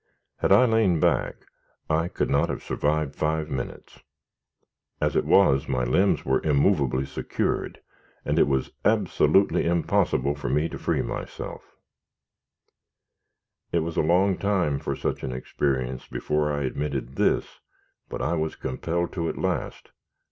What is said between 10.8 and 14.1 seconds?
myself. It was a